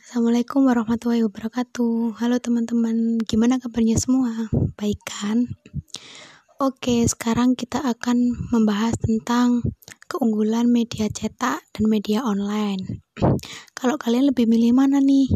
[0.00, 2.16] Assalamualaikum warahmatullahi wabarakatuh.
[2.16, 4.48] Halo teman-teman, gimana kabarnya semua?
[4.80, 5.44] Baik kan?
[6.56, 9.60] Oke, sekarang kita akan membahas tentang
[10.08, 13.04] keunggulan media cetak dan media online.
[13.76, 15.28] Kalau kalian lebih milih mana nih?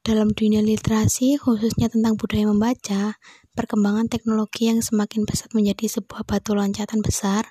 [0.00, 3.20] Dalam dunia literasi, khususnya tentang budaya membaca,
[3.52, 7.44] perkembangan teknologi yang semakin pesat menjadi sebuah batu loncatan besar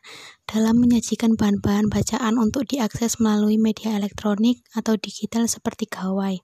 [0.50, 6.42] dalam menyajikan bahan-bahan bacaan untuk diakses melalui media elektronik atau digital seperti gawai.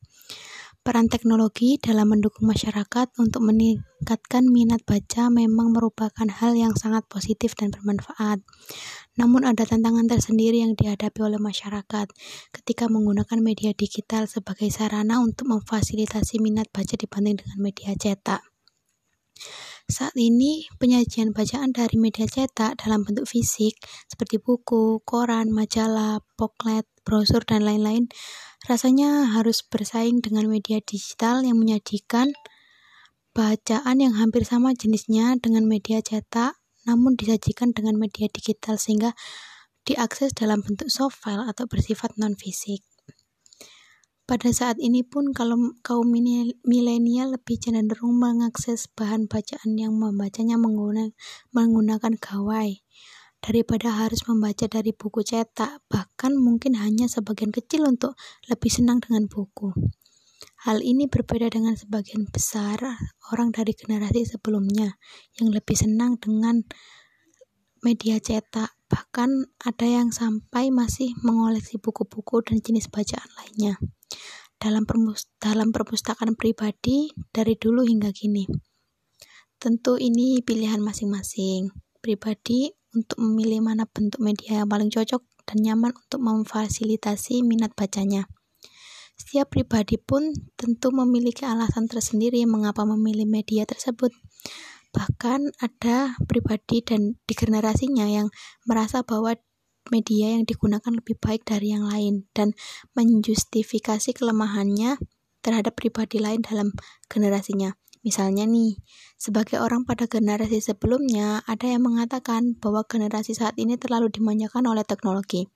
[0.85, 7.57] Peran teknologi dalam mendukung masyarakat untuk meningkatkan minat baca memang merupakan hal yang sangat positif
[7.57, 8.45] dan bermanfaat.
[9.17, 12.05] Namun ada tantangan tersendiri yang dihadapi oleh masyarakat
[12.53, 18.45] ketika menggunakan media digital sebagai sarana untuk memfasilitasi minat baca dibanding dengan media cetak.
[19.85, 23.77] Saat ini, penyajian bacaan dari media cetak dalam bentuk fisik
[24.09, 28.09] seperti buku, koran, majalah, poklet, brosur, dan lain-lain
[28.66, 32.34] rasanya harus bersaing dengan media digital yang menyajikan
[33.37, 36.57] bacaan yang hampir sama jenisnya dengan media cetak
[36.90, 39.13] namun disajikan dengan media digital sehingga
[39.85, 42.82] diakses dalam bentuk soft file atau bersifat non-fisik.
[44.26, 46.09] Pada saat ini pun kalau kaum
[46.65, 51.13] milenial lebih cenderung mengakses bahan bacaan yang membacanya menggunakan,
[51.54, 52.82] menggunakan gawai
[53.37, 58.17] daripada harus membaca dari buku cetak, bahkan mungkin hanya sebagian kecil untuk
[58.49, 59.70] lebih senang dengan buku.
[60.65, 62.82] Hal ini berbeda dengan sebagian besar
[63.29, 64.97] orang dari generasi sebelumnya
[65.38, 66.66] yang lebih senang dengan
[67.85, 73.78] media cetak, bahkan ada yang sampai masih mengoleksi buku-buku dan jenis bacaan lainnya
[74.59, 78.47] dalam, permus dalam perpustakaan pribadi dari dulu hingga kini.
[79.56, 81.72] Tentu ini pilihan masing-masing
[82.03, 88.29] pribadi untuk memilih mana bentuk media yang paling cocok dan nyaman untuk memfasilitasi minat bacanya.
[89.16, 94.11] Setiap pribadi pun tentu memiliki alasan tersendiri mengapa memilih media tersebut.
[94.91, 98.27] Bahkan ada pribadi dan di generasinya yang
[98.67, 99.35] merasa bahwa
[99.94, 102.53] media yang digunakan lebih baik dari yang lain dan
[102.94, 104.97] menjustifikasi kelemahannya
[105.46, 106.73] terhadap pribadi lain dalam
[107.06, 107.78] generasinya.
[108.06, 108.78] Misalnya nih,
[109.18, 114.85] sebagai orang pada generasi sebelumnya, ada yang mengatakan bahwa generasi saat ini terlalu dimanjakan oleh
[114.85, 115.50] teknologi.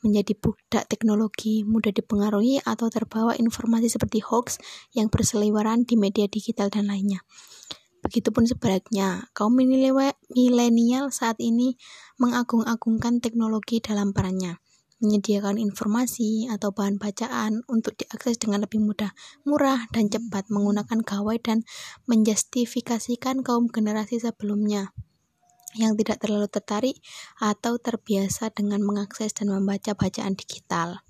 [0.00, 4.56] Menjadi budak teknologi, mudah dipengaruhi atau terbawa informasi seperti hoax
[4.96, 7.20] yang berseliweran di media digital dan lainnya.
[8.02, 11.78] Begitupun sebaliknya, kaum milenial saat ini
[12.18, 14.58] mengagung-agungkan teknologi dalam perannya,
[14.98, 19.14] menyediakan informasi atau bahan bacaan untuk diakses dengan lebih mudah,
[19.46, 21.62] murah, dan cepat menggunakan gawai dan
[22.10, 24.90] menjustifikasikan kaum generasi sebelumnya
[25.78, 27.00] yang tidak terlalu tertarik
[27.40, 31.00] atau terbiasa dengan mengakses dan membaca bacaan digital.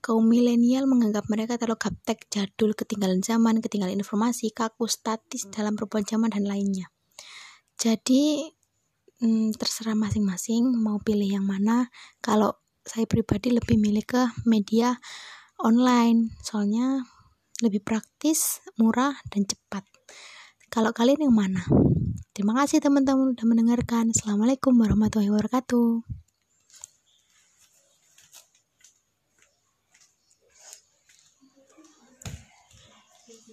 [0.00, 6.08] Kaum milenial menganggap mereka terlalu gaptek, jadul, ketinggalan zaman, ketinggalan informasi, kaku, statis dalam perubahan
[6.08, 6.88] zaman dan lainnya.
[7.76, 8.48] Jadi
[9.20, 11.92] hmm, terserah masing-masing mau pilih yang mana.
[12.24, 14.96] Kalau saya pribadi lebih milih ke media
[15.60, 17.04] online, soalnya
[17.60, 19.84] lebih praktis, murah, dan cepat.
[20.72, 21.60] Kalau kalian yang mana?
[22.32, 24.16] Terima kasih teman-teman sudah mendengarkan.
[24.16, 26.19] Assalamualaikum warahmatullahi wabarakatuh.